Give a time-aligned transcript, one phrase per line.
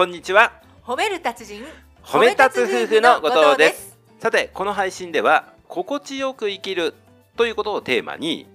[0.00, 0.62] こんにちは。
[0.82, 1.62] 褒める達人
[2.02, 3.98] 褒め立つ夫婦の後藤です。
[4.18, 6.94] さてこの配信では心地よく生きる
[7.36, 8.46] ということをテーマに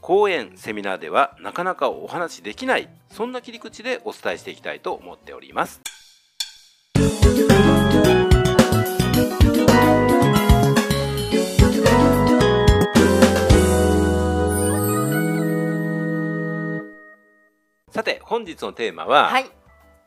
[0.00, 5.80] 講演セミナーではなかなかお話しできないそんな切り口でお伝えしていきたいと思っております。
[17.90, 19.50] さて本日のテーマは、はい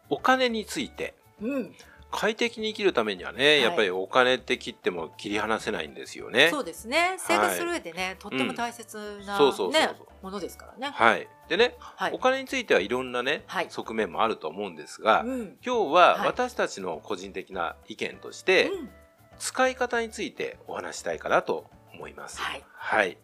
[0.10, 1.16] お金について。
[1.42, 1.76] うん。
[2.10, 3.62] 快適に生きるためにはね、い。
[3.62, 6.50] やっぱりお金って切っても切り離せないんですよね。
[6.50, 7.16] そうですね。
[7.18, 9.82] 生活する上でね、とっても大切な、そうそうそうそう。
[9.82, 9.90] ね
[10.22, 10.92] ものですからね。
[10.94, 11.28] はい。
[11.50, 12.14] でね、はい。
[12.14, 13.68] お金についてはいろんなね、はい。
[13.70, 15.58] 側面もあると思うんですが、うん。
[15.64, 16.28] 今日ははい。
[16.28, 18.90] 私たちの個人的な意見として、うん。
[19.38, 22.42] 使い方についてお話したいかなと思います。
[22.42, 22.64] はい。
[22.74, 23.18] はい。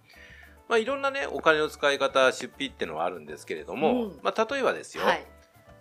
[0.68, 4.20] まあ、いろんなね、お金の使い方、出費ってのはあるんですけれども、うん。
[4.22, 5.26] まあ、例えばですよ、はい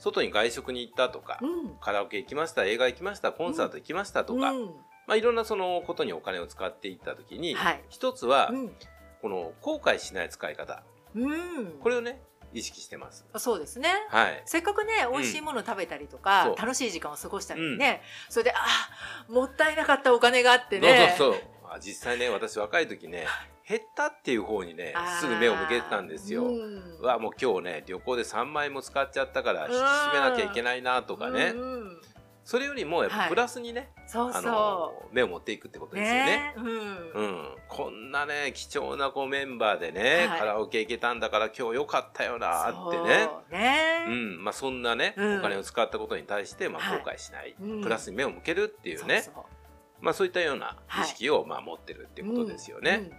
[0.02, 1.76] 外に外食に行ったとか、うん。
[1.80, 4.66] カラオケ行きました、映画行きました、コンサート行きましたとか、うん。
[5.06, 7.84] まあ、いろんなそのことにお金を使っていったときに、はい。
[7.88, 8.72] 一つは、うん。
[9.22, 10.82] この後悔しない使い方、
[11.14, 11.78] うん。
[11.80, 12.20] これをね、
[12.52, 13.24] 意識してます。
[13.36, 13.88] そうですね。
[14.08, 14.42] はい。
[14.44, 16.56] せっかくね美味しいもの食べたりとか、そう。
[16.56, 21.42] 楽しい時間を過ごしたりね、それであーもったいなかったお金があってそうねそうそう。
[21.70, 23.26] あ実際ね、私若い時ね、
[23.68, 26.44] 減ったっていう方にねすぐ目を向けてたんですよ。
[26.44, 26.98] うん。
[27.00, 31.52] うわ、もう今日ね、旅行で3万円も使っちゃったから、引き締めなきゃいけないなとかね。
[31.54, 31.56] う。
[31.56, 32.00] んうん。
[32.44, 33.28] それよりも、やっぱはい。
[33.28, 36.24] プラスにね、そうあのそ、目を持っていくってことうですよね。
[36.26, 36.54] ね。
[36.56, 36.66] うん。
[36.66, 40.38] うん、こんなね貴重なこうメンバーでね、はい。
[40.40, 43.28] カラオケ行けたんだから今日よかったよなってね。
[43.30, 44.04] そうね。
[44.08, 44.44] うん。
[44.44, 45.38] まあ、そんなね、うん。
[45.38, 46.98] お金を使ったことに対して、まあ、はい。
[46.98, 47.82] 後悔しない、うん。
[47.82, 49.22] プラスに目を向けるっていうね。
[49.22, 49.44] そうそう。
[50.00, 53.10] まあ、そういったような意識を、まあ、持ってるっていうことですよね。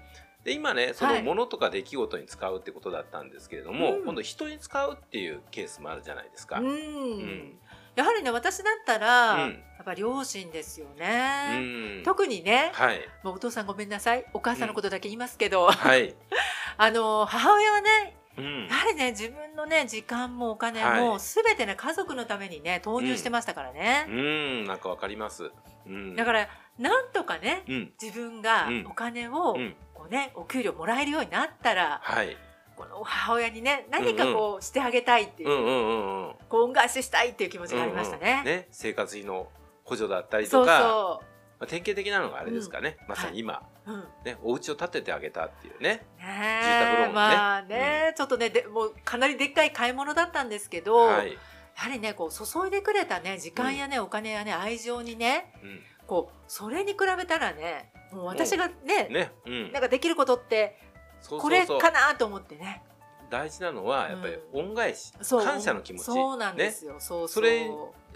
[0.44, 1.24] で今ねそのはい。
[1.24, 4.04] 物とか出来事に使うってことだったんですけれども、うん。
[4.04, 6.60] 今度人に使うっていうケースもあるじゃないですか。
[6.60, 6.78] うん、ううん。
[7.22, 7.60] ん
[7.96, 9.52] やはりね私だったら、うん。
[9.52, 12.04] やっぱ両親ですようね、ん。
[12.04, 13.00] 特にね、はい。
[13.24, 14.26] もうお父さんごめんなさい。
[14.34, 16.16] お母さんのことだけ言いますけど、はい、
[16.78, 18.68] あの母親はねうん。
[18.68, 21.02] やはりね自分のね時間もお金はい。
[21.02, 24.66] も全てね家族のためにね投入してましたからね、うん。
[24.66, 25.52] なんかわかります。
[25.86, 27.94] うん、だからなんとかねうん。
[28.02, 28.86] 自分がうん。
[28.90, 32.36] お金を、うんこうねお給料もらえるようになったらはい。
[32.76, 38.42] この母親にね何かこうしてあげたいっていう、恩返ししたいっていう気持ちがありましたね。
[38.44, 39.48] うんうん生活費の
[39.84, 41.22] 補助だったりそうとかそ
[41.60, 43.92] まあ、典型的なのがあれですかね、まさに今、う。
[43.92, 44.04] うん。
[44.26, 46.04] ね、お家を建ててあげたっていうね。
[46.18, 47.10] ね住宅ローンね。
[47.10, 51.38] えまあね、ちょっとねでもうかなりでっかい買い物だったんですけど、はい、や
[51.76, 59.72] はりねこう注いでくれたね時間やね、お金やね愛情にねうん、こうそれに比べたらねもう私がねね、うん。
[59.72, 60.80] なんかできることって
[61.28, 62.84] これかなと思ってね。
[63.30, 65.46] 大事なのはやっぱり恩返し、そう。
[65.46, 66.06] 感謝の気持ち。
[66.06, 67.28] そうなんでね、すよ、そうそう。
[67.30, 67.70] それ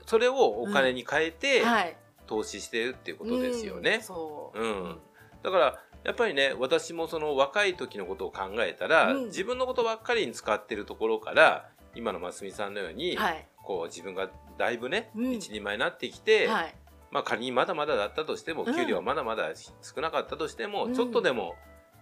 [0.05, 1.97] それをお金に変えてはい。
[2.27, 3.95] 投資してるっていうことですよね。
[3.95, 4.97] うん、そう、うん。
[5.43, 9.25] だからやっぱりね私もその若い時のことを考えたら、うん。
[9.25, 13.47] 自分のことばっかりに使ってるところから今のますみさんのように、はい。
[13.63, 15.31] こう自分がだいぶね、うん。
[15.33, 16.75] 一人前になってきて、はい
[17.11, 18.75] まあ、仮にまだまだだったとしてもうん。
[18.75, 19.51] 給料はまだまだ
[19.81, 20.93] 少なかったとしても、うん。
[20.93, 21.55] ちょっとでも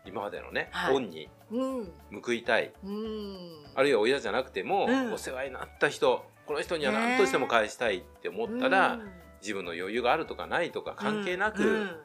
[0.05, 0.95] 今までのね、はい。
[0.95, 1.93] 恩にうん。
[2.23, 2.73] 報いたい。
[2.83, 3.65] うん。
[3.75, 5.13] あるいは親じゃなくても、うん。
[5.13, 9.11] お世話になった人この人には何としても返したいって思ったら、うん
[9.41, 11.81] 自分の余裕があるとかないとか関係なく、うん。
[11.81, 11.97] うん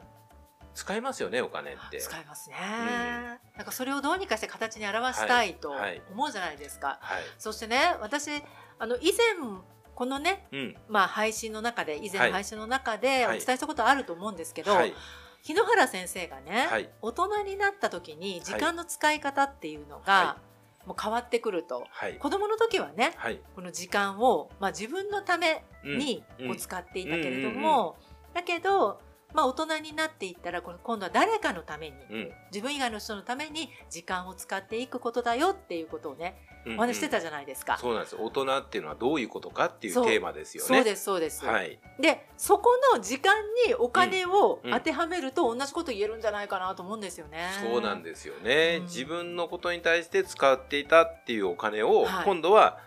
[0.73, 1.99] 使いますよねお金って。
[1.99, 2.55] 使いますね、
[3.57, 5.79] なんかそれをどうにかして形に表したいとはい。
[5.81, 6.01] はい。
[6.11, 7.23] 思うじゃないですか、はい。
[7.37, 8.29] そしてね私
[8.79, 9.49] あの以前
[10.01, 10.75] このね、うん。
[10.89, 12.29] まあ、配信の中で以前はい。
[12.29, 13.37] の配信の中でおはい。
[13.37, 14.95] 伝えしたことあると思うんですけど、はい。
[15.43, 16.89] 日野原先生がね、はい。
[17.03, 20.37] 大人になった時に時間の使い方っていうのが、は
[20.87, 21.85] もう変わってくると。
[21.91, 22.15] はい。
[22.15, 23.39] 子供の時はねはい。
[23.55, 26.47] この時間を、まあ、自分のためにうん。
[26.47, 27.95] こう使っていたけれども、
[28.33, 28.99] だけど、
[29.33, 32.31] まあ、大人になっていったら今度は誰かのために、うん。
[32.51, 37.77] 自分以外の人のために時間を使っていくことだよっていうことをねうんお話ししてたじゃないですか。
[37.77, 40.67] そうなんです大人っていうのはどういうことかっていうテーマですよね。
[40.67, 41.79] そうですそうです、はい。
[41.99, 43.33] でそこの時間
[43.67, 44.71] にお金をうん。
[44.71, 47.49] 当てはめると同じこと言えるんじゃないかなと思うんですよね。
[47.61, 48.83] そうなんですよね、うん。
[48.83, 52.25] 自分のことに対して使っていたっていうお金を、はい。
[52.25, 52.79] 今度は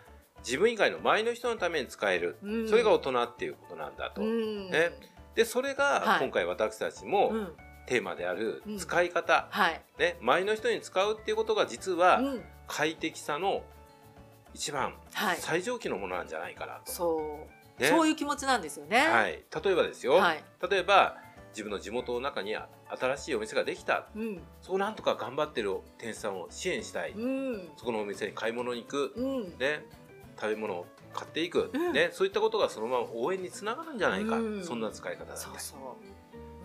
[0.45, 2.69] 自分以外の周りの人のために使える、うん。
[2.69, 4.71] それが大人っていうことなんだと、うん。
[4.71, 4.91] ね
[5.35, 6.21] でそれがはい。
[6.21, 7.53] 今回私たちもうん。
[7.87, 8.79] テーマであるうん。
[8.79, 12.45] 使い方、はい、ね、周りの人に使うっていうことが実はうん。
[12.67, 13.63] 快適さの
[14.55, 16.93] 一番はい、最上級のものなんじゃないかなと。
[16.93, 17.47] そ
[17.79, 17.89] う、ね。
[17.89, 19.07] そういう気持ちなんですよね。
[19.07, 20.43] はい、例えばですよ、はい。
[20.71, 21.17] 例えば
[21.51, 24.07] 自分の地元の中に新しいお店ができた。
[24.15, 24.41] うん。
[24.63, 27.69] そうなんとか頑張ってる店主さんを支援したい、うん。
[27.77, 29.59] そこのお店に買い物に行く、うん。
[29.59, 29.85] ね、
[30.37, 31.93] 食べ物を買っていく、うん。
[31.93, 34.65] ね、そういったことがそのまま応援につながるんじゃないか、うん。
[34.65, 35.53] そんな使い方だったり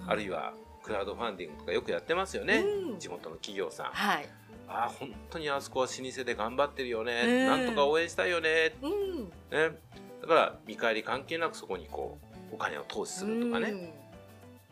[0.08, 0.54] あるいは
[0.84, 3.00] クラウドファンディングとかよくやってますよね、うん。
[3.00, 3.86] 地元の企業さん。
[3.88, 4.30] はい、
[4.68, 7.46] ああ本当にあそこは老舗で頑張ってるよね、うん。
[7.48, 8.76] なんとか応援したいよね。
[8.82, 9.78] うん、ね。
[10.22, 12.18] だから見返り関係なくそこにこ
[12.52, 14.09] うお金を投資するとかね、うん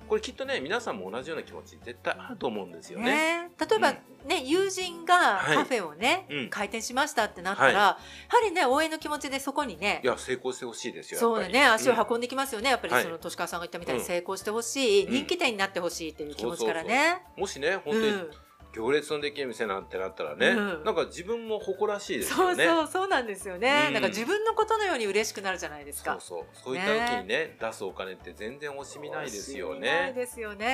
[0.08, 3.48] これきっとね皆さんも同じような気持ち絶対あると思うんですよね。
[3.48, 5.58] ね、例えば、ね友人がはい。
[5.58, 6.50] カフェをね、うん。
[6.50, 7.98] 開店しましたってなったら、やは
[8.44, 11.20] りね応援の気持ちでそこにねいや成功してほしいですよ。
[11.20, 13.04] そうだね足をうん運んできますよね、やっぱりはい。
[13.04, 14.06] その年川さんが言ったみたいにうん。
[14.06, 15.14] 成功してほしい、うん。
[15.14, 17.22] 人気店になってほしいっていう気持ちからね。
[17.38, 18.32] もしね本当にうん
[18.78, 20.84] 行列のできる店なんてなったらね、うん。
[20.84, 22.66] なんか自分も誇らしいですそうよね。
[22.66, 23.94] そうそうなんですよね、うん。
[23.94, 26.18] なんか自分のことのように嬉しくなるじゃないですか。
[26.20, 26.46] そうそう。
[26.54, 30.14] そういった時にね出すお金って全然惜しみないですよ惜しみないね。
[30.14, 30.66] ですよね。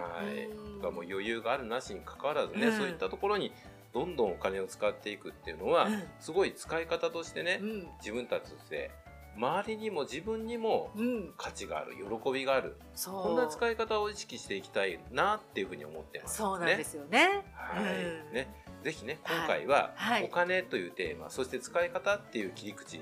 [0.00, 0.76] はい、うん。
[0.78, 2.76] だからもう余裕があるなしに関わらずね、うん。
[2.76, 3.52] そういったところに
[3.94, 6.02] どんどんお金を使っていくっていうのは、うん。
[6.18, 7.88] すごい使い方としてね、うん。
[8.00, 8.90] 自分たちとして
[9.36, 12.76] 周りにも自分にもうん、価値がある喜びがある。
[13.04, 16.36] こんな使い方を意識していきたいなっていうふうに思ってます、ね。
[16.36, 17.44] そうなんですよね。
[17.54, 18.32] はい、うん。
[18.32, 18.48] ね、
[18.82, 20.24] ぜひね今回ははい。
[20.24, 23.00] お金というテーマ、そして使い方っていう切り口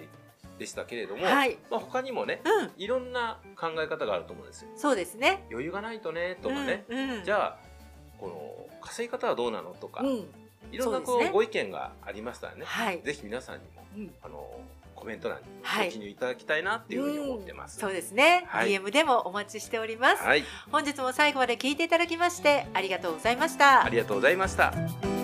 [0.58, 4.70] でしたけれども、はい、まあ他にもねうん、いろんな考え方があると思うんですよ。
[4.76, 5.44] そうですね。
[5.50, 7.58] 余裕がないとねとかね、うんうん、じゃあ
[8.18, 10.26] この稼ぎ方はどうなのとか、うん、
[10.70, 11.28] いろんなこそうね。
[11.30, 14.14] うご意見がありましたらね、はい、ぜひ皆さんにもうん。
[14.22, 14.46] あの
[15.00, 15.86] コメント欄にはい。
[15.86, 17.78] ご記入いただきたいなっていうふうに思ってます。
[17.78, 18.68] そうですね、はい。
[18.70, 23.84] DM でもお待ちしております、はい、本日も最後まで聞いていただきましてありがとうございました。
[23.84, 25.19] ありがとうございました。